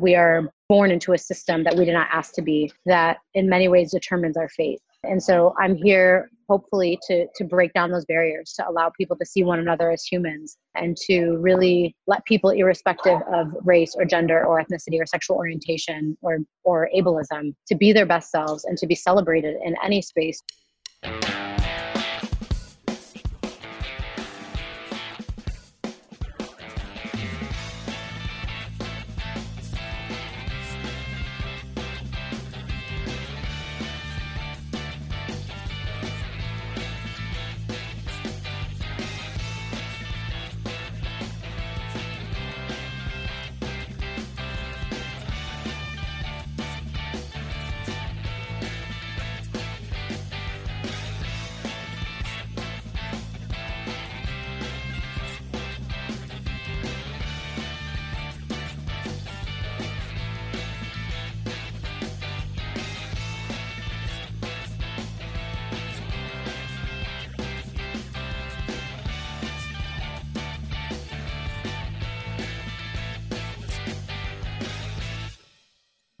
[0.00, 3.48] We are born into a system that we did not ask to be, that in
[3.48, 4.80] many ways determines our fate.
[5.04, 9.24] And so I'm here hopefully to to break down those barriers to allow people to
[9.24, 14.44] see one another as humans and to really let people irrespective of race or gender
[14.44, 18.86] or ethnicity or sexual orientation or or ableism to be their best selves and to
[18.86, 20.42] be celebrated in any space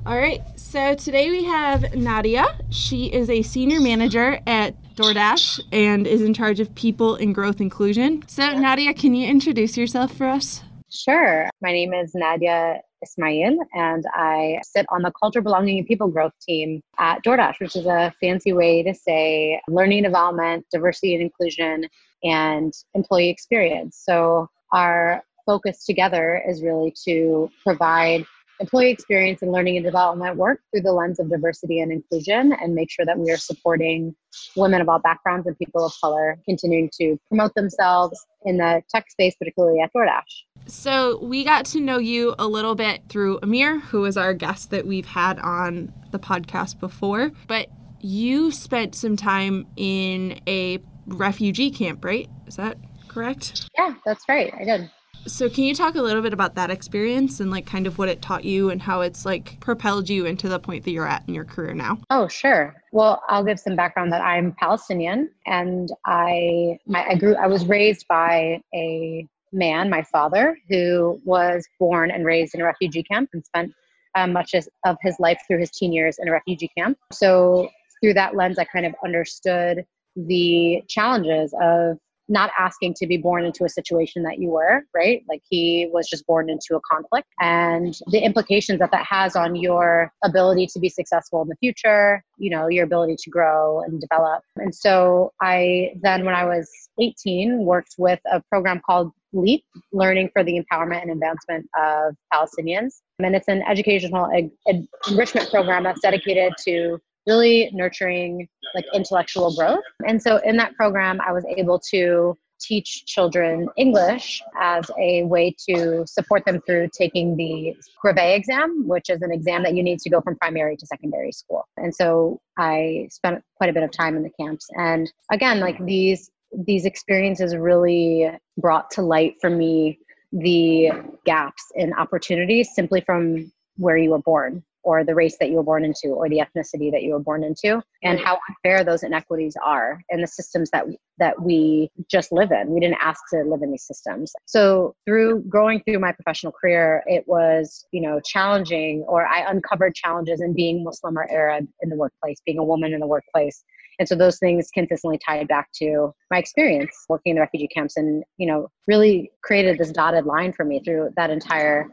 [0.08, 2.46] All right, so today we have Nadia.
[2.70, 7.60] She is a senior manager at DoorDash and is in charge of people and growth
[7.60, 8.24] inclusion.
[8.26, 10.62] So, Nadia, can you introduce yourself for us?
[10.88, 11.50] Sure.
[11.60, 16.32] My name is Nadia Ismail, and I sit on the culture, belonging, and people growth
[16.40, 21.86] team at DoorDash, which is a fancy way to say learning development, diversity and inclusion,
[22.24, 24.02] and employee experience.
[24.02, 28.24] So, our focus together is really to provide
[28.60, 32.74] employee experience and learning and development work through the lens of diversity and inclusion and
[32.74, 34.14] make sure that we are supporting
[34.56, 39.10] women of all backgrounds and people of color continuing to promote themselves in the tech
[39.10, 40.22] space, particularly at DoorDash.
[40.66, 44.70] So, we got to know you a little bit through Amir, who is our guest
[44.70, 47.68] that we've had on the podcast before, but
[48.00, 52.28] you spent some time in a refugee camp, right?
[52.46, 52.76] Is that
[53.08, 53.68] correct?
[53.76, 54.52] Yeah, that's right.
[54.58, 54.90] I did.
[55.28, 58.08] So, can you talk a little bit about that experience and like kind of what
[58.08, 61.22] it taught you and how it's like propelled you into the point that you're at
[61.28, 61.98] in your career now?
[62.10, 62.74] Oh, sure.
[62.92, 67.66] Well, I'll give some background that I'm Palestinian and I my I grew I was
[67.66, 73.30] raised by a man, my father, who was born and raised in a refugee camp
[73.32, 73.72] and spent
[74.14, 76.98] um, much of his life through his teen years in a refugee camp.
[77.12, 77.68] So,
[78.00, 79.84] through that lens, I kind of understood
[80.16, 85.22] the challenges of not asking to be born into a situation that you were, right?
[85.28, 89.56] Like he was just born into a conflict and the implications that that has on
[89.56, 94.00] your ability to be successful in the future, you know, your ability to grow and
[94.00, 94.42] develop.
[94.56, 100.30] And so I then, when I was 18, worked with a program called LEAP, Learning
[100.32, 103.00] for the Empowerment and Advancement of Palestinians.
[103.18, 109.54] And it's an educational ed- ed- enrichment program that's dedicated to really nurturing like intellectual
[109.54, 109.84] growth.
[110.06, 115.54] And so in that program, I was able to teach children English as a way
[115.68, 120.00] to support them through taking the brevet exam, which is an exam that you need
[120.00, 121.64] to go from primary to secondary school.
[121.76, 124.66] And so I spent quite a bit of time in the camps.
[124.76, 126.30] And again, like these
[126.66, 129.98] these experiences really brought to light for me
[130.32, 130.90] the
[131.26, 135.62] gaps in opportunities simply from where you were born or the race that you were
[135.62, 138.24] born into or the ethnicity that you were born into and mm.
[138.24, 140.84] how unfair those inequities are in the systems that
[141.18, 142.70] that we just live in.
[142.70, 144.32] We didn't ask to live in these systems.
[144.46, 149.94] So through growing through my professional career it was you know challenging or i uncovered
[149.94, 153.64] challenges in being muslim or arab in the workplace being a woman in the workplace.
[153.98, 157.96] And so those things consistently tied back to my experience working in the refugee camps
[157.96, 161.88] and you know really created this dotted line for me through that entire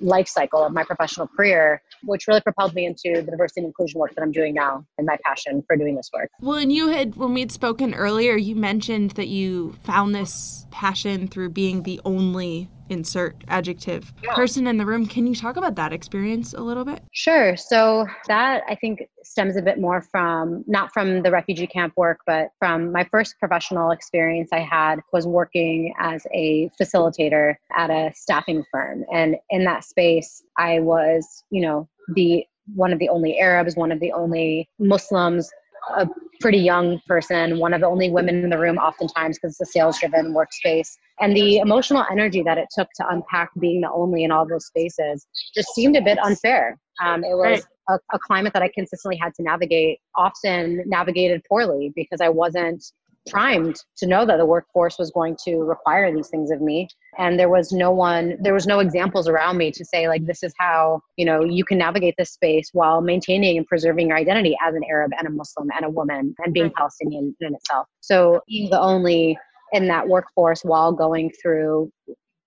[0.00, 4.00] life cycle of my professional career, which really propelled me into the diversity and inclusion
[4.00, 6.30] work that I'm doing now and my passion for doing this work.
[6.40, 11.28] Well, and you had, when we'd spoken earlier, you mentioned that you found this passion
[11.28, 14.34] through being the only insert adjective yeah.
[14.34, 15.06] person in the room.
[15.06, 17.02] Can you talk about that experience a little bit?
[17.12, 17.56] Sure.
[17.56, 22.20] So that I think stems a bit more from not from the refugee camp work,
[22.26, 28.12] but from my first professional experience I had was working as a facilitator at a
[28.14, 29.04] staffing firm.
[29.12, 33.92] And in that space, I was, you know, the one of the only Arabs, one
[33.92, 35.50] of the only Muslims
[35.94, 36.08] a
[36.40, 39.72] pretty young person, one of the only women in the room, oftentimes because it's a
[39.72, 40.96] sales driven workspace.
[41.20, 44.66] And the emotional energy that it took to unpack being the only in all those
[44.66, 46.78] spaces just seemed a bit unfair.
[47.02, 51.92] Um, it was a, a climate that I consistently had to navigate, often navigated poorly
[51.94, 52.84] because I wasn't
[53.26, 56.88] primed to know that the workforce was going to require these things of me.
[57.18, 60.42] And there was no one there was no examples around me to say like this
[60.42, 64.56] is how you know you can navigate this space while maintaining and preserving your identity
[64.66, 67.86] as an arab and a muslim and a woman and being palestinian in itself.
[68.00, 69.38] So being the only
[69.72, 71.90] in that workforce while going through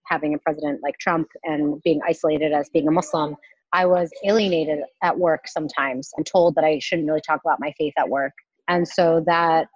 [0.05, 3.35] having a president like trump and being isolated as being a muslim
[3.73, 7.73] i was alienated at work sometimes and told that i shouldn't really talk about my
[7.77, 8.33] faith at work.
[8.69, 9.67] And so that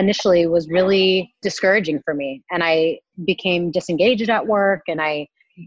[0.00, 2.42] initially was really discouraging for me.
[2.50, 5.26] And i became disengaged at work and i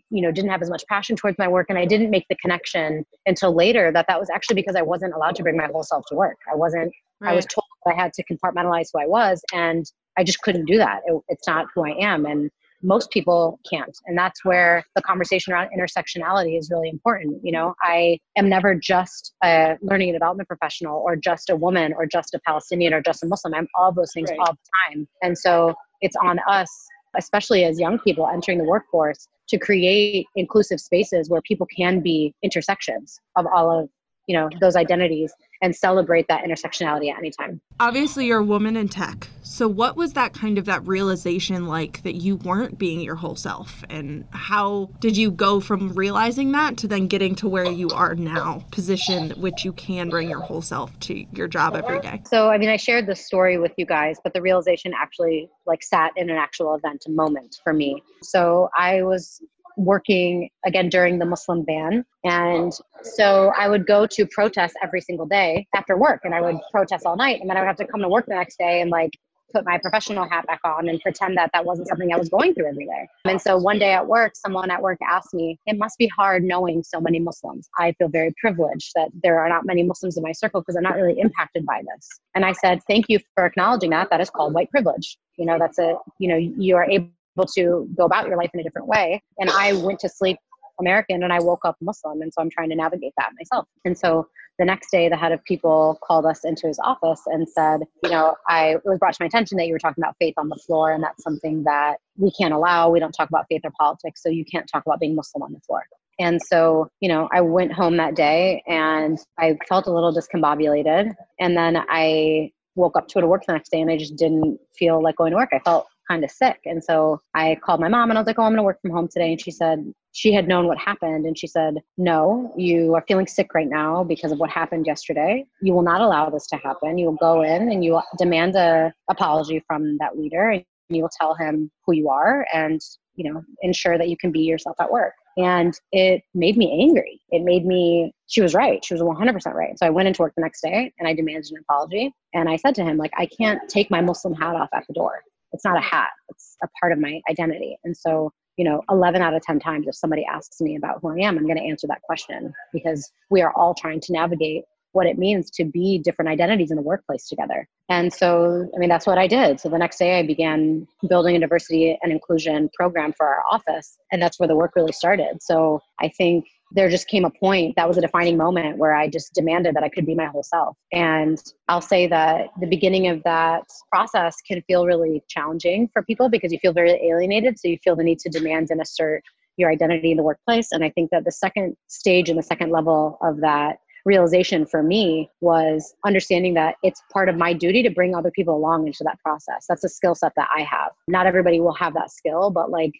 [0.10, 2.36] you know didn't have as much passion towards my work and i didn't make the
[2.36, 5.84] connection until later that that was actually because i wasn't allowed to bring my whole
[5.84, 6.38] self to work.
[6.52, 6.92] I wasn't
[7.22, 7.32] right.
[7.32, 9.86] i was told i had to compartmentalize who i was and
[10.18, 11.02] i just couldn't do that.
[11.06, 12.26] It, it's not who i am.
[12.26, 12.50] And
[12.84, 13.98] most people can't.
[14.06, 17.40] And that's where the conversation around intersectionality is really important.
[17.44, 21.94] You know i am never just a learning and development professional or just a woman
[21.94, 23.54] or just a palestinian or just a muslim.
[23.54, 24.40] I'm all those things right.
[24.40, 25.08] all the time.
[25.22, 26.70] And so it's on us
[27.16, 32.34] especially as young people entering the workforce to create inclusive spaces where people can be
[32.44, 33.90] intersections of all of
[34.28, 37.62] you know those identities and celebrate that intersectionality at any time.
[37.80, 42.02] Obviously you're a woman in tech so what was that kind of that realization like
[42.02, 46.76] that you weren't being your whole self and how did you go from realizing that
[46.76, 50.64] to then getting to where you are now positioned which you can bring your whole
[50.64, 53.86] self to your job every day so i mean i shared this story with you
[53.86, 58.02] guys but the realization actually like sat in an actual event a moment for me
[58.24, 59.40] so i was
[59.76, 62.06] working again during the Muslim ban.
[62.24, 62.72] And
[63.02, 67.08] so I would go to protest every single day after work and I would protest
[67.08, 67.42] all night.
[67.42, 69.18] And then I would have to come to work the next day and like
[69.54, 72.54] put my professional hat back on and pretend that that wasn't something I was going
[72.54, 73.08] through every day.
[73.26, 76.44] And so one day at work, someone at work asked me, It must be hard
[76.44, 77.70] knowing so many Muslims.
[77.78, 80.84] I feel very privileged that there are not many Muslims in my circle because I'm
[80.84, 82.08] not really impacted by this.
[82.36, 84.10] And I said, Thank you for acknowledging that.
[84.10, 85.18] That is called white privilege.
[85.38, 87.12] You know, that's a, you know, you are able
[87.56, 89.22] to go about your life in a different way.
[89.40, 90.38] And I went to sleep
[90.80, 92.22] American and I woke up Muslim.
[92.22, 93.68] And so I'm trying to navigate that myself.
[93.86, 94.28] And so
[94.60, 98.12] the next day, the head of people called us into his office and said, You
[98.12, 100.50] know, I, it was brought to my attention that you were talking about faith on
[100.50, 102.90] the floor, and that's something that we can't allow.
[102.90, 105.54] We don't talk about faith or politics, so you can't talk about being Muslim on
[105.54, 105.84] the floor.
[106.20, 111.14] And so, you know, I went home that day and I felt a little discombobulated.
[111.40, 114.16] And then I woke up to go to work the next day and I just
[114.16, 115.50] didn't feel like going to work.
[115.54, 116.60] I felt kind of sick.
[116.66, 118.82] And so I called my mom and I was like, oh, I'm going to work
[118.82, 119.32] from home today.
[119.32, 121.26] And she said, she had known what happened.
[121.26, 125.46] And she said, no, you are feeling sick right now because of what happened yesterday.
[125.62, 126.98] You will not allow this to happen.
[126.98, 131.02] You will go in and you will demand a apology from that leader and you
[131.02, 132.80] will tell him who you are and,
[133.16, 135.14] you know, ensure that you can be yourself at work.
[135.36, 137.20] And it made me angry.
[137.30, 138.86] It made me, she was right.
[138.86, 139.80] She was 100% right.
[139.80, 142.14] So I went into work the next day and I demanded an apology.
[142.36, 144.94] And I said to him, like, I can't take my Muslim hat off at the
[144.94, 145.24] door
[145.54, 147.78] it's not a hat it's a part of my identity.
[147.84, 151.10] And so you know 11 out of 10 times if somebody asks me about who
[151.10, 154.64] i am i'm going to answer that question because we are all trying to navigate
[154.92, 157.68] what it means to be different identities in the workplace together.
[157.90, 159.60] And so i mean that's what i did.
[159.60, 163.98] So the next day i began building a diversity and inclusion program for our office
[164.12, 165.42] and that's where the work really started.
[165.42, 169.08] So i think there just came a point that was a defining moment where I
[169.08, 170.76] just demanded that I could be my whole self.
[170.92, 176.30] And I'll say that the beginning of that process can feel really challenging for people
[176.30, 177.60] because you feel very alienated.
[177.60, 179.24] So you feel the need to demand and assert
[179.58, 180.72] your identity in the workplace.
[180.72, 184.84] And I think that the second stage and the second level of that realization for
[184.84, 189.04] me was understanding that it's part of my duty to bring other people along into
[189.04, 189.66] that process.
[189.70, 190.92] That's a skill set that I have.
[191.08, 192.92] Not everybody will have that skill, but like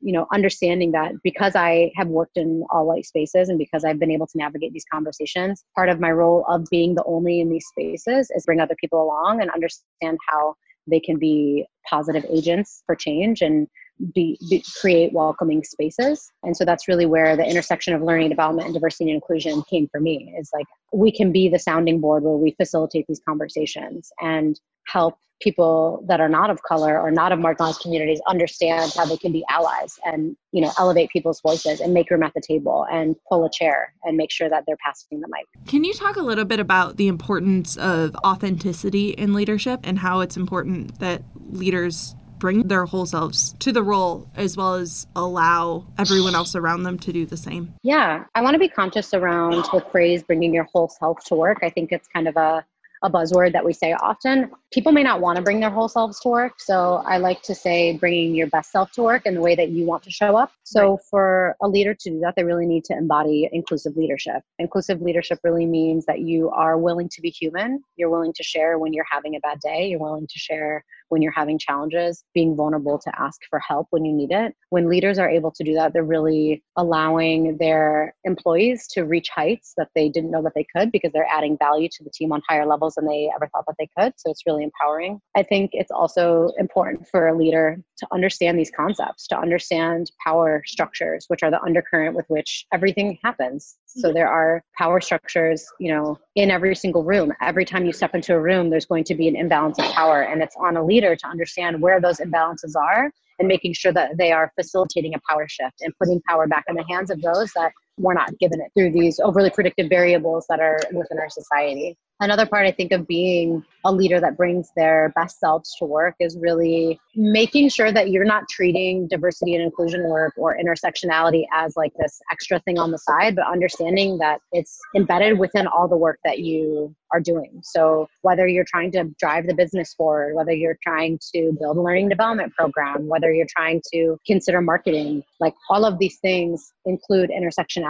[0.00, 3.98] you know understanding that because i have worked in all white spaces and because i've
[3.98, 7.50] been able to navigate these conversations part of my role of being the only in
[7.50, 10.54] these spaces is bring other people along and understand how
[10.86, 13.66] they can be positive agents for change and
[14.14, 16.30] be, be, create welcoming spaces.
[16.42, 19.88] And so that's really where the intersection of learning development and diversity and inclusion came
[19.88, 24.10] for me is like we can be the sounding board where we facilitate these conversations
[24.20, 29.04] and help people that are not of color or not of marginalized communities understand how
[29.04, 32.40] they can be allies and you know elevate people's voices and make room at the
[32.40, 35.46] table and pull a chair and make sure that they're passing the mic.
[35.68, 40.20] Can you talk a little bit about the importance of authenticity in leadership and how
[40.20, 45.86] it's important that leaders bring their whole selves to the role as well as allow
[45.98, 49.52] everyone else around them to do the same yeah i want to be conscious around
[49.72, 52.64] the phrase bringing your whole self to work i think it's kind of a
[53.02, 54.50] a buzzword that we say often.
[54.72, 56.54] People may not want to bring their whole selves to work.
[56.58, 59.70] So I like to say bringing your best self to work in the way that
[59.70, 60.52] you want to show up.
[60.64, 61.00] So right.
[61.10, 64.42] for a leader to do that, they really need to embody inclusive leadership.
[64.58, 67.82] Inclusive leadership really means that you are willing to be human.
[67.96, 69.88] You're willing to share when you're having a bad day.
[69.88, 74.04] You're willing to share when you're having challenges, being vulnerable to ask for help when
[74.04, 74.54] you need it.
[74.70, 79.72] When leaders are able to do that, they're really allowing their employees to reach heights
[79.76, 82.42] that they didn't know that they could because they're adding value to the team on
[82.48, 84.12] higher levels than they ever thought that they could.
[84.16, 85.20] So it's really empowering.
[85.36, 90.62] I think it's also important for a leader to understand these concepts, to understand power
[90.66, 93.76] structures, which are the undercurrent with which everything happens.
[93.86, 97.32] So there are power structures, you know, in every single room.
[97.40, 100.22] Every time you step into a room, there's going to be an imbalance of power.
[100.22, 104.16] And it's on a leader to understand where those imbalances are and making sure that
[104.16, 107.50] they are facilitating a power shift and putting power back in the hands of those
[107.54, 111.96] that we're not given it through these overly predictive variables that are within our society.
[112.20, 116.16] Another part I think of being a leader that brings their best selves to work
[116.18, 121.76] is really making sure that you're not treating diversity and inclusion work or intersectionality as
[121.76, 125.96] like this extra thing on the side, but understanding that it's embedded within all the
[125.96, 127.60] work that you are doing.
[127.62, 131.80] So whether you're trying to drive the business forward, whether you're trying to build a
[131.80, 137.30] learning development program, whether you're trying to consider marketing, like all of these things include
[137.30, 137.87] intersectionality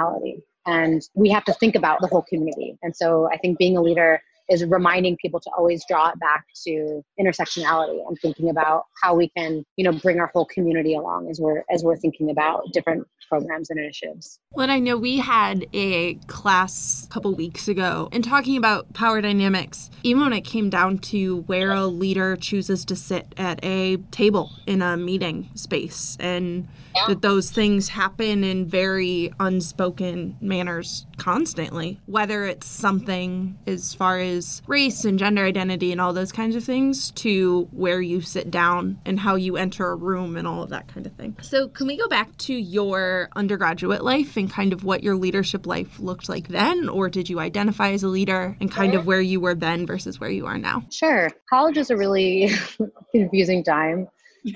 [0.67, 2.77] and we have to think about the whole community.
[2.83, 6.45] And so i think being a leader is reminding people to always draw it back
[6.65, 11.29] to intersectionality and thinking about how we can you know bring our whole community along
[11.31, 15.67] as we're as we're thinking about different programs and initiatives well i know we had
[15.75, 20.71] a class a couple weeks ago and talking about power dynamics even when it came
[20.71, 26.17] down to where a leader chooses to sit at a table in a meeting space
[26.21, 27.07] and yeah.
[27.09, 34.38] that those things happen in very unspoken manners constantly whether it's something as far as
[34.39, 38.51] is race and gender identity and all those kinds of things to where you sit
[38.51, 41.37] down and how you enter a room and all of that kind of thing.
[41.43, 45.67] So, can we go back to your undergraduate life and kind of what your leadership
[45.67, 46.89] life looked like then?
[46.89, 50.19] Or did you identify as a leader and kind of where you were then versus
[50.19, 50.85] where you are now?
[50.91, 51.31] Sure.
[51.51, 52.51] College is a really
[53.13, 54.09] confusing time.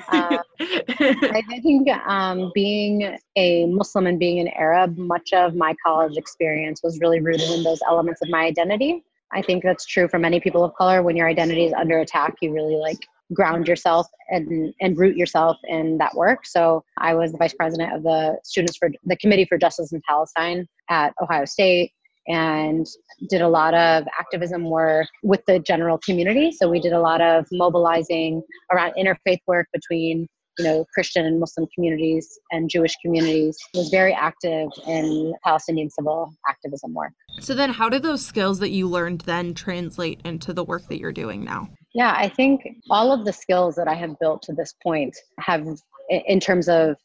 [0.08, 6.16] uh, I think um, being a Muslim and being an Arab, much of my college
[6.16, 9.04] experience was really rooted in those elements of my identity.
[9.32, 11.02] I think that's true for many people of color.
[11.02, 12.98] When your identity is under attack, you really like
[13.32, 16.46] ground yourself and and root yourself in that work.
[16.46, 20.02] So I was the vice president of the Students for the Committee for Justice in
[20.08, 21.92] Palestine at Ohio State
[22.28, 22.86] and
[23.30, 26.52] did a lot of activism work with the general community.
[26.52, 31.40] So we did a lot of mobilizing around interfaith work between you know, Christian and
[31.40, 37.12] Muslim communities and Jewish communities, was very active in Palestinian civil activism work.
[37.40, 40.98] So then how did those skills that you learned then translate into the work that
[40.98, 41.68] you're doing now?
[41.94, 45.66] Yeah, I think all of the skills that I have built to this point have
[46.08, 46.96] in terms of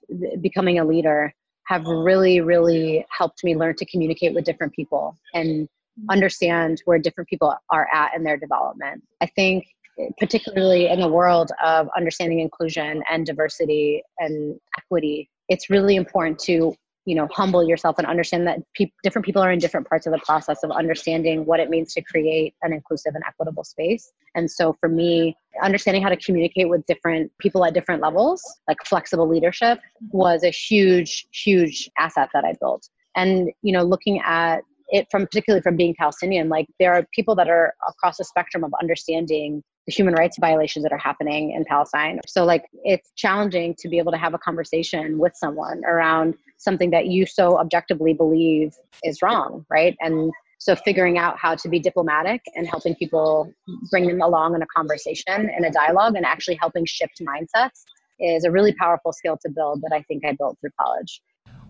[0.41, 1.33] becoming a leader
[1.65, 5.67] have really really helped me learn to communicate with different people and
[6.09, 9.03] understand where different people are at in their development.
[9.21, 9.65] I think
[10.17, 16.75] particularly in the world of understanding inclusion and diversity and equity, it's really important to
[17.05, 20.11] you know humble yourself and understand that pe- different people are in different parts of
[20.11, 24.11] the process of understanding what it means to create an inclusive and equitable space.
[24.35, 28.77] And so for me understanding how to communicate with different people at different levels like
[28.85, 29.79] flexible leadership
[30.11, 32.87] was a huge huge asset that i built.
[33.15, 37.35] And you know looking at it from particularly from being palestinian like there are people
[37.35, 42.19] that are across the spectrum of understanding human rights violations that are happening in Palestine.
[42.27, 46.89] So, like, it's challenging to be able to have a conversation with someone around something
[46.91, 49.95] that you so objectively believe is wrong, right?
[50.01, 53.51] And so, figuring out how to be diplomatic and helping people
[53.89, 57.83] bring them along in a conversation and a dialogue and actually helping shift mindsets
[58.19, 61.21] is a really powerful skill to build that I think I built through college.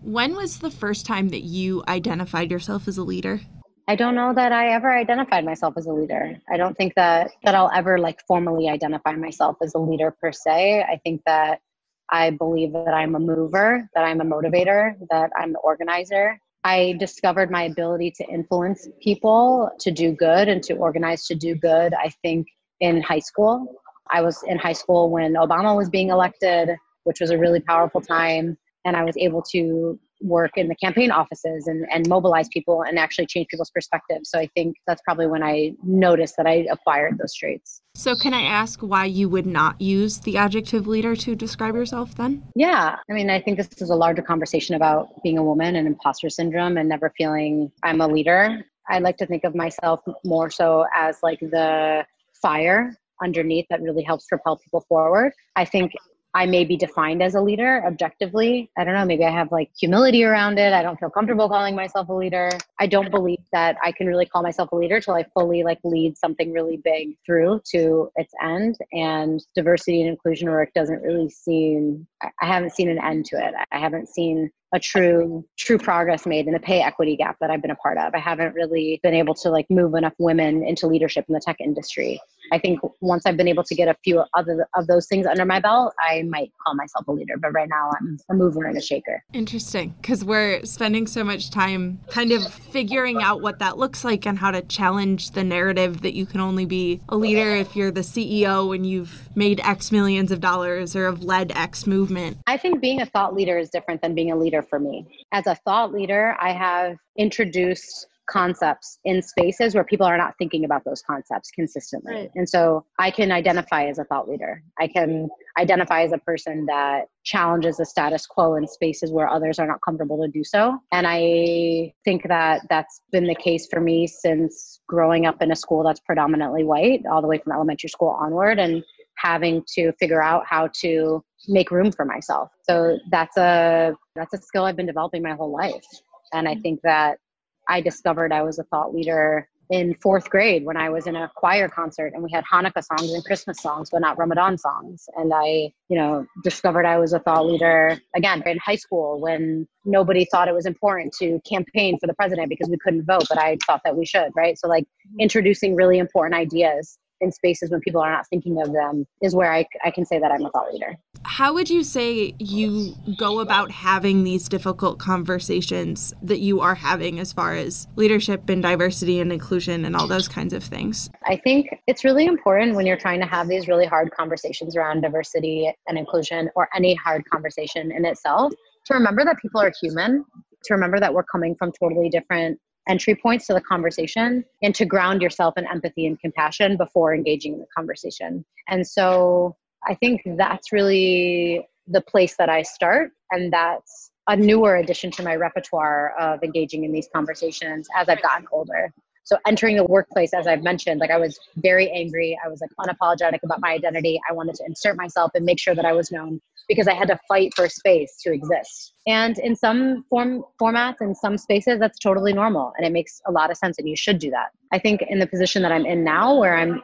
[0.02, 3.42] When was the first time that you identified yourself as a leader?
[3.90, 6.38] I don't know that I ever identified myself as a leader.
[6.52, 10.34] I don't think that that I'll ever like formally identify myself as a leader per
[10.34, 10.84] se.
[10.84, 11.62] I think that
[12.10, 16.38] I believe that I'm a mover, that I'm a motivator, that I'm the organizer.
[16.66, 21.56] I discovered my ability to influence people to do good and to organize to do
[21.56, 22.48] good, I think,
[22.82, 23.74] in high school.
[24.12, 26.70] I was in high school when Obama was being elected,
[27.06, 28.58] which was a really powerful time.
[28.84, 32.98] And I was able to work in the campaign offices and, and mobilize people and
[32.98, 34.30] actually change people's perspectives.
[34.30, 37.82] So I think that's probably when I noticed that I acquired those traits.
[37.96, 42.14] So, can I ask why you would not use the adjective leader to describe yourself
[42.16, 42.44] then?
[42.56, 42.98] Yeah.
[43.10, 46.30] I mean, I think this is a larger conversation about being a woman and imposter
[46.30, 48.64] syndrome and never feeling I'm a leader.
[48.90, 52.06] I like to think of myself more so as like the
[52.42, 55.34] fire underneath that really helps propel people forward.
[55.56, 55.94] I think
[56.38, 58.70] I may be defined as a leader objectively.
[58.78, 60.72] I don't know, maybe I have like humility around it.
[60.72, 62.52] I don't feel comfortable calling myself a leader.
[62.80, 65.80] I don't believe that I can really call myself a leader till I fully like
[65.84, 68.78] lead something really big through to its end.
[68.92, 73.56] And diversity and inclusion work doesn't really seem I haven't seen an end to it.
[73.72, 77.64] I haven't seen a true true progress made in the pay equity gap that I've
[77.64, 78.14] been a part of.
[78.14, 81.58] I haven't really been able to like move enough women into leadership in the tech
[81.60, 82.20] industry.
[82.52, 85.46] I think once I've been able to get a few other of those things under
[85.46, 87.36] my belt, I might call myself a leader.
[87.38, 89.24] But right now, I'm a mover and a shaker.
[89.34, 94.26] Interesting, because we're spending so much time kind of figuring out what that looks like
[94.26, 97.92] and how to challenge the narrative that you can only be a leader if you're
[97.92, 102.38] the CEO and you've made X millions of dollars or have led X movement.
[102.48, 105.06] I think being a thought leader is different than being a leader for me.
[105.32, 110.66] As a thought leader, I have introduced concepts in spaces where people are not thinking
[110.66, 112.14] about those concepts consistently.
[112.14, 112.32] Right.
[112.36, 114.62] And so I can identify as a thought leader.
[114.80, 119.60] I can identify as a person that challenges the status quo in spaces where others
[119.60, 120.78] are not comfortable to do so.
[120.92, 125.56] And I think that that's been the case for me since growing up in a
[125.56, 128.84] school that's predominantly white, all the way from elementary school onward, and
[129.18, 132.50] having to figure out how to make room for myself.
[132.64, 135.86] So that's a that's a skill I've been developing my whole life.
[136.34, 136.62] And I mm-hmm.
[136.62, 137.20] think that
[137.68, 141.30] I discovered I was a thought leader in fourth grade when I was in a
[141.36, 145.10] choir concert and we had Hanukkah songs and Christmas songs, but not Ramadan songs.
[145.18, 149.68] And I, you know, discovered I was a thought leader again in high school when
[149.84, 153.38] nobody thought it was important to campaign for the president because we couldn't vote, but
[153.38, 154.58] I thought that we should, right?
[154.58, 155.20] So, like, mm-hmm.
[155.20, 159.52] introducing really important ideas in spaces when people are not thinking of them is where
[159.52, 160.96] I, I can say that I'm a thought leader.
[161.24, 167.20] How would you say you go about having these difficult conversations that you are having
[167.20, 171.10] as far as leadership and diversity and inclusion and all those kinds of things?
[171.26, 175.02] I think it's really important when you're trying to have these really hard conversations around
[175.02, 178.54] diversity and inclusion or any hard conversation in itself
[178.86, 180.24] to remember that people are human,
[180.64, 184.86] to remember that we're coming from totally different entry points to the conversation and to
[184.86, 188.46] ground yourself in empathy and compassion before engaging in the conversation.
[188.68, 189.56] And so
[189.88, 193.12] I think that's really the place that I start.
[193.32, 198.22] And that's a newer addition to my repertoire of engaging in these conversations as I've
[198.22, 198.94] gotten older.
[199.28, 202.40] So entering the workplace, as I've mentioned, like I was very angry.
[202.44, 204.22] I was like unapologetic about my identity.
[204.30, 207.10] I wanted to insert myself and make sure that I was known because I had
[207.10, 208.94] to fight for space to exist.
[209.06, 213.32] And in some form formats in some spaces, that's totally normal and it makes a
[213.34, 214.52] lot of sense and you should do that.
[214.72, 216.82] I think in the position that I'm in now where I'm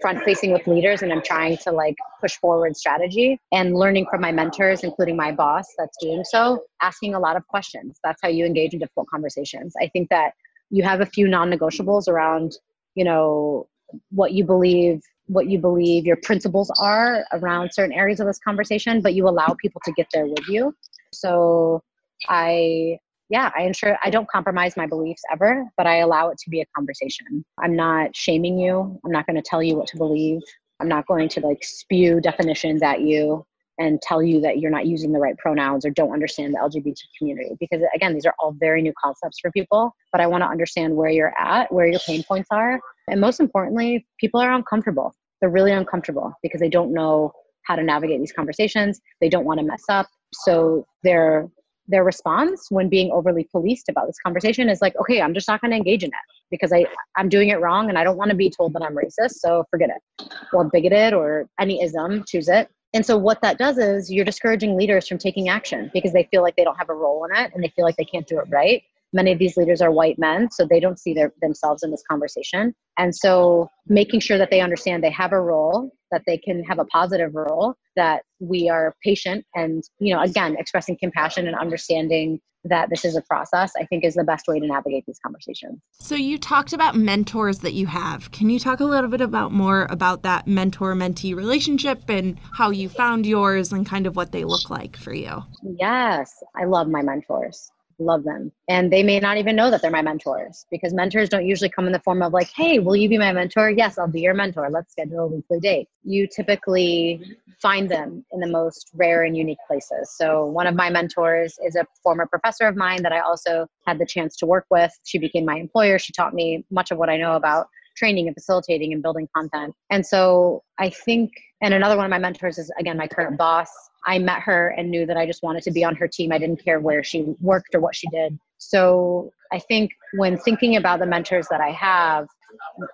[0.00, 4.20] front facing with leaders and I'm trying to like push forward strategy and learning from
[4.20, 7.98] my mentors, including my boss that's doing so, asking a lot of questions.
[8.04, 9.74] That's how you engage in difficult conversations.
[9.82, 10.34] I think that
[10.72, 12.56] you have a few non-negotiables around
[12.96, 13.68] you know
[14.10, 19.00] what you believe what you believe your principles are around certain areas of this conversation
[19.00, 20.74] but you allow people to get there with you.
[21.12, 21.82] So
[22.28, 26.50] i yeah i ensure i don't compromise my beliefs ever but i allow it to
[26.50, 27.44] be a conversation.
[27.60, 28.98] I'm not shaming you.
[29.04, 30.40] I'm not going to tell you what to believe.
[30.80, 33.44] I'm not going to like spew definitions at you
[33.78, 36.96] and tell you that you're not using the right pronouns or don't understand the LGBT
[37.18, 37.56] community.
[37.58, 40.94] Because again, these are all very new concepts for people, but I want to understand
[40.94, 42.80] where you're at, where your pain points are.
[43.08, 45.14] And most importantly, people are uncomfortable.
[45.40, 47.32] They're really uncomfortable because they don't know
[47.64, 49.00] how to navigate these conversations.
[49.20, 50.08] They don't want to mess up.
[50.32, 51.48] So their
[51.88, 55.60] their response when being overly policed about this conversation is like, okay, I'm just not
[55.60, 56.14] going to engage in it
[56.50, 58.94] because I, I'm doing it wrong and I don't want to be told that I'm
[58.94, 59.34] racist.
[59.38, 60.32] So forget it.
[60.52, 62.68] Or bigoted or any ism, choose it.
[62.94, 66.42] And so what that does is you're discouraging leaders from taking action because they feel
[66.42, 68.38] like they don't have a role in it and they feel like they can't do
[68.38, 68.82] it right.
[69.12, 72.02] Many of these leaders are white men, so they don't see their, themselves in this
[72.08, 72.74] conversation.
[72.98, 76.78] And so making sure that they understand they have a role, that they can have
[76.78, 82.40] a positive role, that we are patient and, you know, again, expressing compassion and understanding
[82.64, 85.80] that this is a process, I think is the best way to navigate these conversations.
[85.94, 88.30] So you talked about mentors that you have.
[88.30, 92.70] Can you talk a little bit about more about that mentor mentee relationship and how
[92.70, 95.42] you found yours and kind of what they look like for you?
[95.62, 98.52] Yes, I love my mentors love them.
[98.68, 101.86] And they may not even know that they're my mentors because mentors don't usually come
[101.86, 103.70] in the form of like, hey, will you be my mentor?
[103.70, 104.68] Yes, I'll be your mentor.
[104.70, 105.88] Let's schedule a weekly date.
[106.04, 110.14] You typically find them in the most rare and unique places.
[110.16, 113.98] So one of my mentors is a former professor of mine that I also had
[113.98, 114.92] the chance to work with.
[115.04, 115.98] She became my employer.
[115.98, 119.74] She taught me much of what I know about training and facilitating and building content.
[119.90, 123.68] And so I think, and another one of my mentors is again my current boss.
[124.06, 126.32] I met her and knew that I just wanted to be on her team.
[126.32, 128.38] I didn't care where she worked or what she did.
[128.58, 132.26] So I think when thinking about the mentors that I have,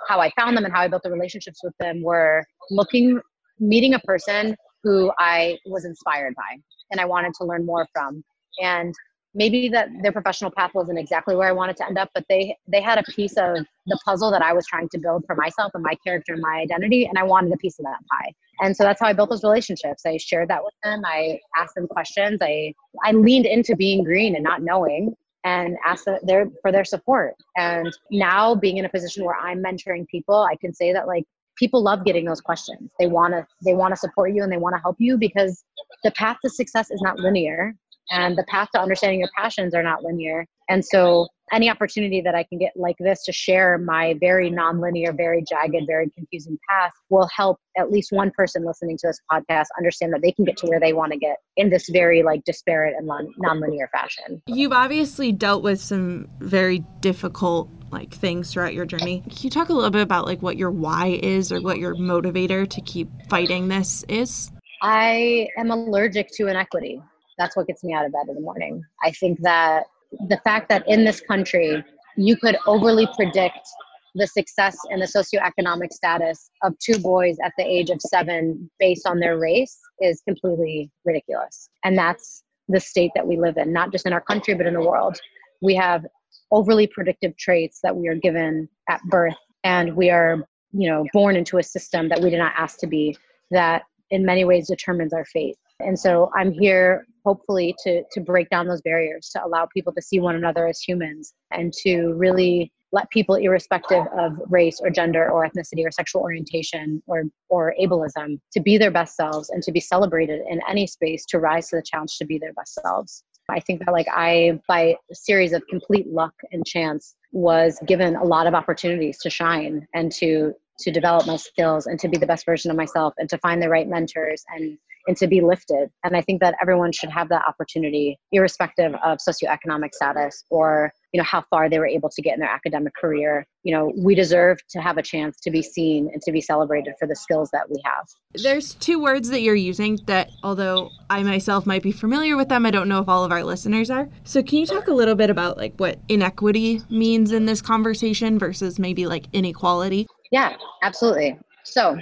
[0.06, 3.20] how I found them and how I built the relationships with them were looking,
[3.58, 6.58] meeting a person who I was inspired by
[6.90, 8.22] and I wanted to learn more from.
[8.60, 8.94] And
[9.38, 12.56] maybe that their professional path wasn't exactly where I wanted to end up, but they
[12.66, 15.70] they had a piece of the puzzle that I was trying to build for myself
[15.74, 18.32] and my character and my identity, and I wanted a piece of that pie.
[18.60, 20.02] And so that's how I built those relationships.
[20.04, 21.02] I shared that with them.
[21.06, 22.40] I asked them questions.
[22.42, 22.74] I
[23.04, 27.34] I leaned into being green and not knowing, and asked their for their support.
[27.56, 31.24] And now being in a position where I'm mentoring people, I can say that like
[31.56, 32.90] people love getting those questions.
[32.98, 35.64] They want to they want to support you and they want to help you because
[36.02, 37.74] the path to success is not linear
[38.10, 40.46] and the path to understanding your passions are not linear.
[40.68, 45.16] And so any opportunity that I can get like this to share my very nonlinear,
[45.16, 49.66] very jagged, very confusing path will help at least one person listening to this podcast
[49.78, 52.44] understand that they can get to where they want to get in this very like
[52.44, 54.42] disparate and non nonlinear fashion.
[54.46, 59.22] You've obviously dealt with some very difficult like things throughout your journey.
[59.22, 61.94] Can you talk a little bit about like what your why is or what your
[61.94, 64.50] motivator to keep fighting this is?
[64.82, 67.00] I am allergic to inequity.
[67.38, 68.82] That's what gets me out of bed in the morning.
[69.02, 69.84] I think that
[70.28, 71.84] the fact that in this country
[72.16, 73.68] you could overly predict
[74.14, 79.06] the success and the socioeconomic status of two boys at the age of seven based
[79.06, 81.70] on their race is completely ridiculous.
[81.84, 84.74] And that's the state that we live in, not just in our country, but in
[84.74, 85.18] the world.
[85.62, 86.06] We have
[86.50, 91.36] overly predictive traits that we are given at birth, and we are, you know, born
[91.36, 93.16] into a system that we did not ask to be,
[93.50, 95.56] that in many ways determines our fate.
[95.80, 100.02] And so I'm here hopefully to to break down those barriers, to allow people to
[100.02, 105.30] see one another as humans and to really let people irrespective of race or gender
[105.30, 109.72] or ethnicity or sexual orientation or or ableism to be their best selves and to
[109.72, 113.22] be celebrated in any space to rise to the challenge to be their best selves.
[113.50, 118.16] I think that like I by a series of complete luck and chance was given
[118.16, 122.16] a lot of opportunities to shine and to to develop my skills and to be
[122.16, 125.40] the best version of myself and to find the right mentors and and to be
[125.40, 125.88] lifted.
[126.04, 131.18] And I think that everyone should have that opportunity, irrespective of socioeconomic status or you
[131.18, 133.46] know how far they were able to get in their academic career.
[133.62, 136.94] You know, we deserve to have a chance to be seen and to be celebrated
[136.98, 138.04] for the skills that we have.
[138.34, 142.66] There's two words that you're using that, although I myself might be familiar with them,
[142.66, 144.10] I don't know if all of our listeners are.
[144.24, 148.38] So, can you talk a little bit about like what inequity means in this conversation
[148.38, 150.06] versus maybe like inequality?
[150.30, 151.38] Yeah, absolutely.
[151.64, 151.96] So,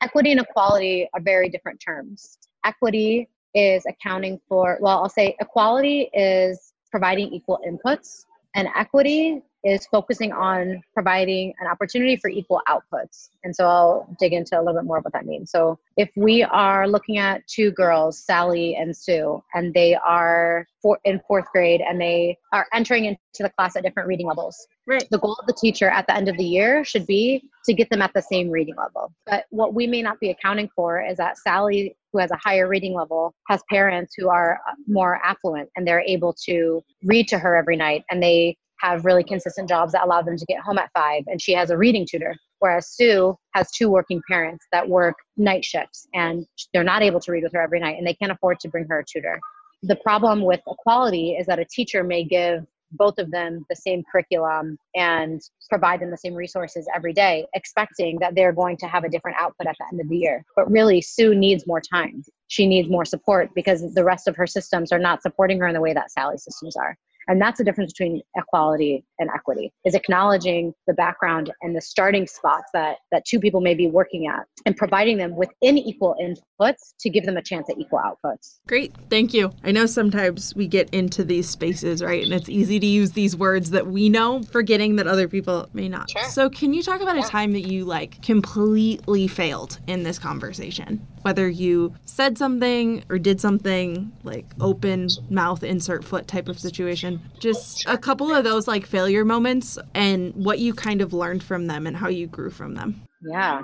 [0.00, 2.38] equity and equality are very different terms.
[2.68, 9.86] Equity is accounting for, well, I'll say equality is providing equal inputs, and equity is
[9.86, 13.30] focusing on providing an opportunity for equal outputs.
[13.44, 15.50] And so I'll dig into a little bit more of what that means.
[15.50, 20.98] So if we are looking at two girls, Sally and Sue, and they are for,
[21.04, 24.66] in fourth grade and they are entering into the class at different reading levels.
[24.86, 25.04] Right.
[25.10, 27.90] The goal of the teacher at the end of the year should be to get
[27.90, 29.12] them at the same reading level.
[29.26, 32.68] But what we may not be accounting for is that Sally, who has a higher
[32.68, 37.56] reading level, has parents who are more affluent and they're able to read to her
[37.56, 40.90] every night and they have really consistent jobs that allow them to get home at
[40.94, 45.16] five and she has a reading tutor whereas sue has two working parents that work
[45.36, 48.32] night shifts and they're not able to read with her every night and they can't
[48.32, 49.40] afford to bring her a tutor
[49.82, 54.02] the problem with equality is that a teacher may give both of them the same
[54.10, 59.04] curriculum and provide them the same resources every day, expecting that they're going to have
[59.04, 60.44] a different output at the end of the year.
[60.56, 62.22] But really, Sue needs more time.
[62.46, 65.74] She needs more support because the rest of her systems are not supporting her in
[65.74, 66.96] the way that Sally's systems are.
[67.28, 72.26] And that's the difference between equality and equity is acknowledging the background and the starting
[72.26, 76.94] spots that, that two people may be working at and providing them with unequal inputs
[77.00, 78.58] to give them a chance at equal outputs.
[78.66, 78.94] Great.
[79.10, 79.52] Thank you.
[79.62, 82.24] I know sometimes we get into these spaces, right?
[82.24, 85.88] And it's easy to use these words that we know, forgetting that other people may
[85.88, 86.10] not.
[86.10, 86.24] Sure.
[86.24, 87.26] So can you talk about yeah.
[87.26, 91.06] a time that you like completely failed in this conversation?
[91.28, 97.20] Whether you said something or did something like open mouth insert foot type of situation
[97.38, 101.66] just a couple of those like failure moments and what you kind of learned from
[101.66, 103.02] them and how you grew from them.
[103.20, 103.60] Yeah.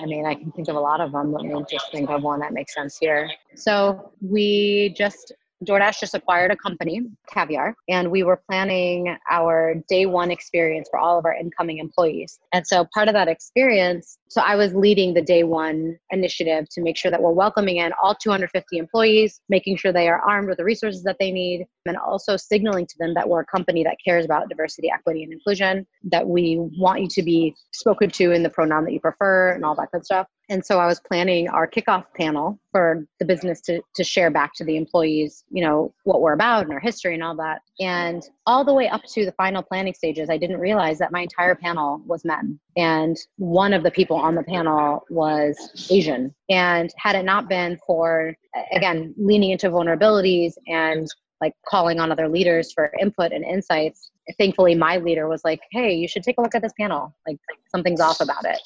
[0.00, 1.32] I mean, I can think of a lot of them.
[1.32, 3.28] Let me just think of one that makes sense here.
[3.56, 5.32] So we just
[5.64, 7.02] DoorDash just acquired a company,
[7.32, 12.38] Caviar, and we were planning our day one experience for all of our incoming employees.
[12.52, 16.82] And so part of that experience, so I was leading the day one initiative to
[16.82, 20.58] make sure that we're welcoming in all 250 employees, making sure they are armed with
[20.58, 23.96] the resources that they need, and also signaling to them that we're a company that
[24.04, 28.42] cares about diversity, equity, and inclusion, that we want you to be spoken to in
[28.42, 30.26] the pronoun that you prefer, and all that good stuff.
[30.50, 34.54] And so I was planning our kickoff panel for the business to, to share back
[34.54, 37.60] to the employees, you know, what we're about and our history and all that.
[37.80, 41.20] And all the way up to the final planning stages, I didn't realize that my
[41.20, 42.58] entire panel was men.
[42.76, 46.34] And one of the people on the panel was Asian.
[46.48, 48.34] And had it not been for,
[48.72, 51.06] again, leaning into vulnerabilities and
[51.40, 55.94] like calling on other leaders for input and insights, thankfully my leader was like, hey,
[55.94, 57.14] you should take a look at this panel.
[57.26, 57.38] Like
[57.70, 58.60] something's off about it.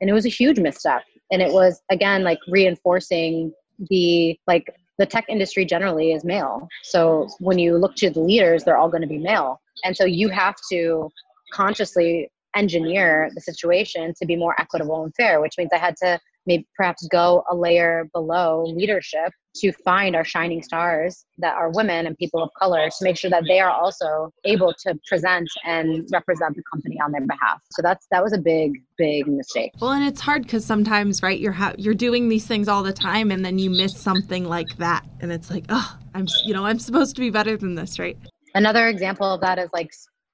[0.00, 1.02] And it was a huge misstep.
[1.30, 3.52] And it was, again, like reinforcing
[3.90, 6.68] the like the tech industry generally is male.
[6.84, 9.60] So when you look to the leaders, they're all going to be male.
[9.84, 11.10] And so you have to
[11.52, 16.20] consciously engineer the situation to be more equitable and fair, which means I had to
[16.46, 22.06] maybe perhaps go a layer below leadership to find our shining stars that are women
[22.06, 26.06] and people of color to make sure that they are also able to present and
[26.12, 27.62] represent the company on their behalf.
[27.70, 29.72] So that's that was a big big mistake.
[29.80, 32.92] Well, and it's hard cuz sometimes right you're ha- you're doing these things all the
[32.92, 36.66] time and then you miss something like that and it's like, "Oh, I'm you know,
[36.66, 38.18] I'm supposed to be better than this, right?"
[38.54, 39.90] Another example of that is like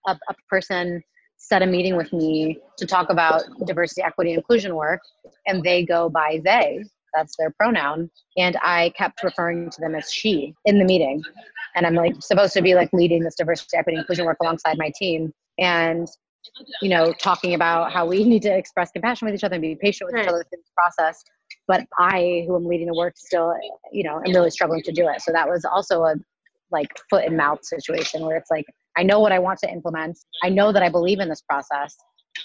[0.07, 1.03] a, a person
[1.41, 5.01] set a meeting with me to talk about diversity, equity, inclusion work,
[5.47, 6.85] and they go by they.
[7.15, 8.11] That's their pronoun.
[8.37, 11.23] And I kept referring to them as she in the meeting.
[11.75, 14.93] And I'm like supposed to be like leading this diversity, equity, inclusion work alongside my
[14.97, 15.33] team.
[15.59, 16.07] And
[16.83, 19.75] you know, talking about how we need to express compassion with each other and be
[19.75, 20.25] patient with right.
[20.25, 21.25] each other through this process.
[21.67, 23.55] But I, who am leading the work, still,
[23.93, 25.23] you know, am really struggling to do it.
[25.23, 26.15] So that was also a
[26.71, 30.19] like foot and mouth situation where it's like I know what I want to implement.
[30.43, 31.97] I know that I believe in this process.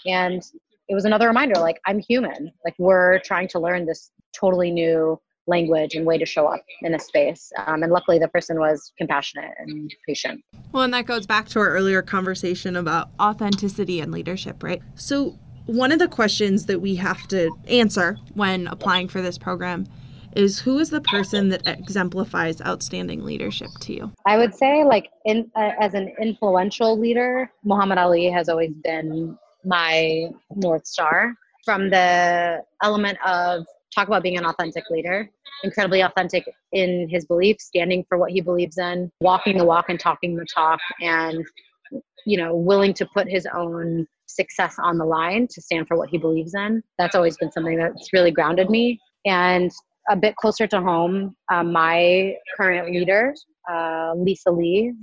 [0.05, 0.43] And
[0.88, 2.51] it was another reminder like, I'm human.
[2.63, 6.93] Like, we're trying to learn this totally new language and way to show up in
[6.95, 7.51] a space.
[7.65, 10.43] Um, and luckily, the person was compassionate and patient.
[10.71, 14.81] Well, and that goes back to our earlier conversation about authenticity and leadership, right?
[14.95, 19.88] So, one of the questions that we have to answer when applying for this program
[20.36, 24.12] is who is the person that exemplifies outstanding leadership to you?
[24.26, 29.38] I would say, like, in uh, as an influential leader, Muhammad Ali has always been
[29.63, 31.34] my north star.
[31.63, 35.30] From the element of talk about being an authentic leader,
[35.63, 40.00] incredibly authentic in his beliefs, standing for what he believes in, walking the walk and
[40.00, 41.43] talking the talk, and
[42.26, 46.10] you know, willing to put his own success on the line to stand for what
[46.10, 46.84] he believes in.
[46.98, 49.00] That's always been something that's really grounded me.
[49.26, 49.71] And
[50.10, 53.34] a bit closer to home, uh, my current leader,
[53.72, 54.94] uh, Lisa Lee,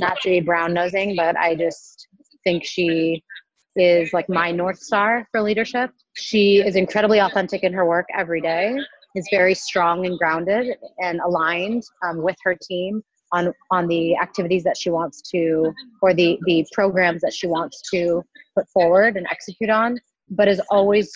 [0.00, 2.08] not to be brown nosing, but I just
[2.44, 3.22] think she
[3.76, 5.90] is like my North Star for leadership.
[6.16, 8.76] She is incredibly authentic in her work every day,
[9.14, 13.02] is very strong and grounded and aligned um, with her team
[13.32, 17.82] on on the activities that she wants to or the the programs that she wants
[17.90, 18.22] to
[18.56, 19.98] put forward and execute on
[20.30, 21.10] but is always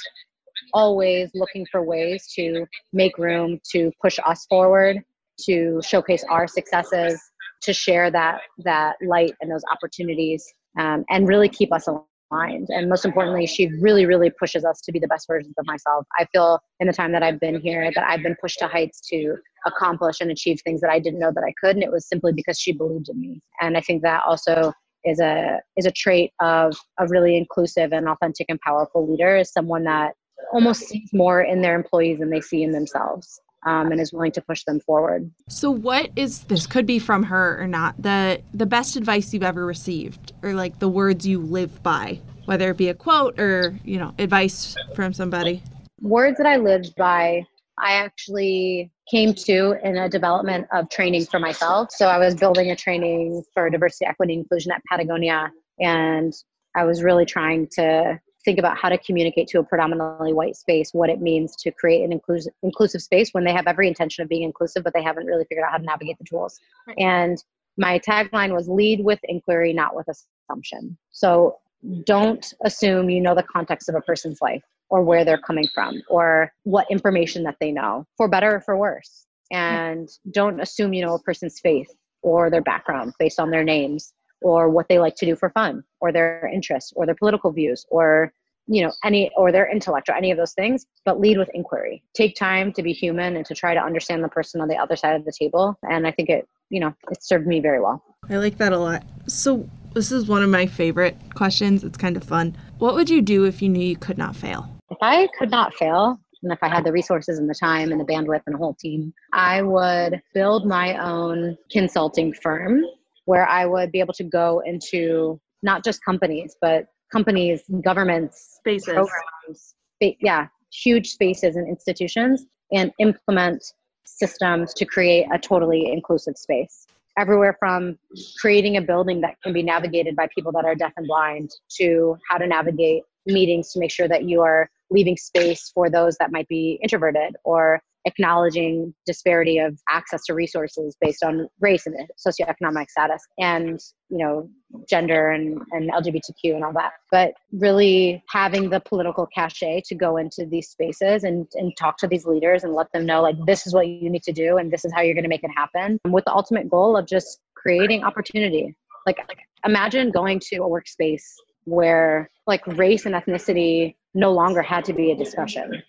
[0.73, 4.99] always looking for ways to make room to push us forward,
[5.43, 7.21] to showcase our successes,
[7.63, 10.45] to share that that light and those opportunities,
[10.79, 12.69] um, and really keep us aligned.
[12.71, 16.07] And most importantly, she really, really pushes us to be the best versions of myself.
[16.19, 19.01] I feel in the time that I've been here that I've been pushed to heights
[19.11, 22.09] to accomplish and achieve things that I didn't know that I could, and it was
[22.09, 23.41] simply because she believed in me.
[23.61, 24.73] And I think that also
[25.05, 29.53] is a is a trait of a really inclusive and authentic and powerful leader is
[29.53, 30.15] someone that
[30.53, 34.33] almost sees more in their employees than they see in themselves um, and is willing
[34.33, 35.31] to push them forward.
[35.49, 36.67] So, what is this?
[36.67, 38.01] Could be from her or not.
[38.01, 42.71] The the best advice you've ever received, or like the words you live by, whether
[42.71, 45.63] it be a quote or you know advice from somebody.
[46.01, 47.45] Words that I lived by.
[47.79, 51.91] I actually came to in a development of training for myself.
[51.91, 55.51] So I was building a training for diversity, equity, inclusion at Patagonia,
[55.81, 56.35] and
[56.77, 60.93] I was really trying to think about how to communicate to a predominantly white space
[60.93, 64.29] what it means to create an inclusive inclusive space when they have every intention of
[64.29, 66.59] being inclusive but they haven't really figured out how to navigate the tools.
[66.87, 66.99] Right.
[66.99, 67.43] and
[67.77, 70.97] my tagline was lead with inquiry not with assumption.
[71.11, 71.59] So
[72.05, 76.03] don't assume you know the context of a person's life or where they're coming from
[76.09, 79.27] or what information that they know for better or for worse.
[79.51, 81.91] And don't assume you know a person's faith
[82.23, 85.85] or their background based on their names or what they like to do for fun
[86.01, 88.33] or their interests or their political views or
[88.67, 92.03] you know any or their intellect or any of those things but lead with inquiry.
[92.15, 94.97] Take time to be human and to try to understand the person on the other
[94.97, 98.03] side of the table and i think it you know it served me very well.
[98.31, 99.05] I like that a lot.
[99.27, 101.85] So this is one of my favorite questions.
[101.85, 102.57] It's kind of fun.
[102.79, 104.69] What would you do if you knew you could not fail?
[104.91, 108.01] If i could not fail and if I had the resources and the time and
[108.01, 112.85] the bandwidth and a whole team, I would build my own consulting firm
[113.25, 118.95] where I would be able to go into not just companies, but companies, governments, spaces,
[118.95, 123.65] programs, yeah, huge spaces and institutions, and implement
[124.05, 126.87] systems to create a totally inclusive space.
[127.19, 127.99] Everywhere from
[128.41, 132.17] creating a building that can be navigated by people that are deaf and blind to
[132.29, 136.33] how to navigate meetings to make sure that you are leaving space for those that
[136.33, 142.89] might be introverted or acknowledging disparity of access to resources based on race and socioeconomic
[142.91, 144.49] status and you know
[144.89, 150.17] gender and, and lgbtq and all that but really having the political cachet to go
[150.17, 153.67] into these spaces and, and talk to these leaders and let them know like this
[153.67, 155.51] is what you need to do and this is how you're going to make it
[155.55, 158.75] happen with the ultimate goal of just creating opportunity
[159.07, 161.25] like, like imagine going to a workspace
[161.65, 165.83] where like race and ethnicity no longer had to be a discussion.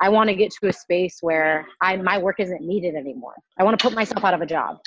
[0.00, 3.34] I want to get to a space where I my work isn't needed anymore.
[3.58, 4.78] I want to put myself out of a job.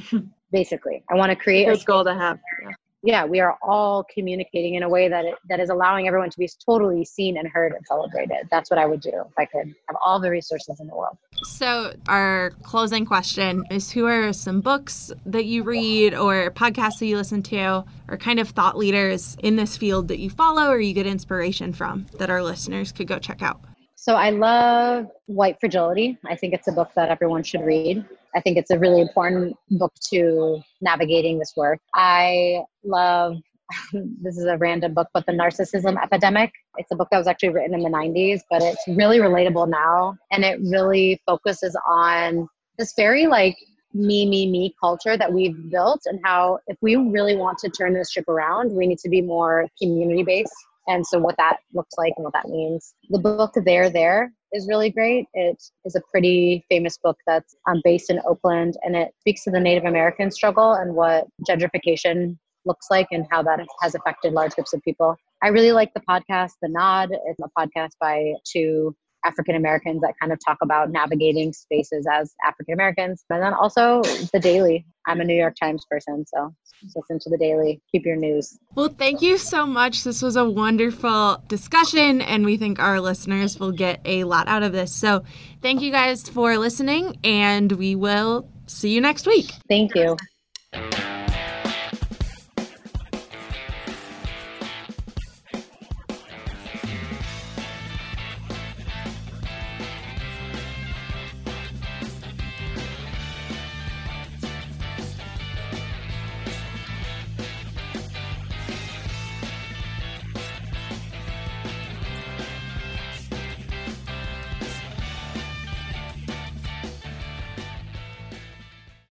[0.52, 2.38] Basically, I want to create a goal to have.
[2.62, 2.72] Yeah
[3.04, 6.38] yeah, we are all communicating in a way that it, that is allowing everyone to
[6.38, 8.48] be totally seen and heard and celebrated.
[8.50, 11.18] That's what I would do if I could have all the resources in the world.
[11.42, 17.06] So, our closing question is: Who are some books that you read, or podcasts that
[17.06, 20.78] you listen to, or kind of thought leaders in this field that you follow or
[20.78, 23.60] you get inspiration from that our listeners could go check out?
[24.02, 26.18] So I love White Fragility.
[26.26, 28.04] I think it's a book that everyone should read.
[28.34, 31.78] I think it's a really important book to navigating this work.
[31.94, 33.36] I love
[33.92, 36.50] this is a random book, but The Narcissism Epidemic.
[36.78, 40.16] It's a book that was actually written in the 90s, but it's really relatable now.
[40.32, 43.56] And it really focuses on this very like
[43.94, 47.94] me, me, me culture that we've built and how if we really want to turn
[47.94, 50.52] this ship around, we need to be more community based
[50.86, 52.94] and so what that looks like and what that means.
[53.10, 55.26] The book There There is really great.
[55.34, 59.50] It is a pretty famous book that's um, based in Oakland and it speaks to
[59.50, 64.54] the Native American struggle and what gentrification looks like and how that has affected large
[64.54, 65.16] groups of people.
[65.42, 67.10] I really like the podcast, The Nod.
[67.10, 72.34] It's a podcast by two African Americans that kind of talk about navigating spaces as
[72.46, 73.24] African Americans.
[73.30, 74.84] And then also The Daily.
[75.06, 76.54] I'm a New York Times person, so
[76.94, 77.80] listen to The Daily.
[77.90, 78.58] Keep your news.
[78.74, 80.04] Well, thank you so much.
[80.04, 84.62] This was a wonderful discussion, and we think our listeners will get a lot out
[84.62, 84.92] of this.
[84.92, 85.24] So
[85.60, 89.50] thank you guys for listening, and we will see you next week.
[89.68, 90.16] Thank you.